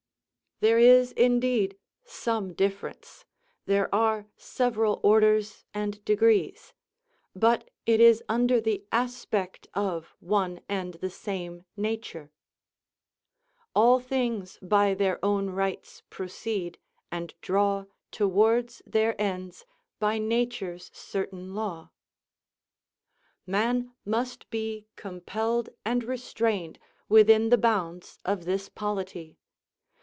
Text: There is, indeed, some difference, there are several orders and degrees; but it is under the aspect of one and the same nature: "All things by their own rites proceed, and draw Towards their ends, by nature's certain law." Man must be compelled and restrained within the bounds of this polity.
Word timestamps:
There 0.59 0.77
is, 0.77 1.11
indeed, 1.13 1.75
some 2.05 2.53
difference, 2.53 3.25
there 3.65 3.89
are 3.95 4.27
several 4.37 4.99
orders 5.01 5.65
and 5.73 6.05
degrees; 6.05 6.71
but 7.35 7.71
it 7.87 7.99
is 7.99 8.21
under 8.29 8.61
the 8.61 8.85
aspect 8.91 9.67
of 9.73 10.15
one 10.19 10.61
and 10.69 10.93
the 11.01 11.09
same 11.09 11.65
nature: 11.75 12.31
"All 13.73 13.99
things 13.99 14.59
by 14.61 14.93
their 14.93 15.17
own 15.25 15.49
rites 15.49 16.03
proceed, 16.11 16.77
and 17.11 17.33
draw 17.41 17.85
Towards 18.11 18.83
their 18.85 19.19
ends, 19.19 19.65
by 19.99 20.19
nature's 20.19 20.91
certain 20.93 21.55
law." 21.55 21.89
Man 23.47 23.93
must 24.05 24.47
be 24.51 24.85
compelled 24.95 25.69
and 25.83 26.03
restrained 26.03 26.77
within 27.09 27.49
the 27.49 27.57
bounds 27.57 28.19
of 28.23 28.45
this 28.45 28.69
polity. 28.69 29.39